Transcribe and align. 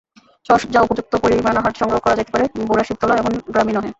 সহসা 0.45 0.79
উপযুক্ত 0.81 1.13
পরিমাণ 1.23 1.55
আহার্য 1.57 1.77
সংগ্রহ 1.81 1.99
করা 2.03 2.17
যাইতে 2.17 2.31
পারে 2.33 2.45
বুড়াশিবতলা 2.69 3.13
এমন 3.17 3.33
গ্রামই 3.47 3.73
নহে। 3.75 3.89